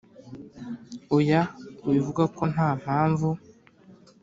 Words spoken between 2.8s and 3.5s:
mpamvu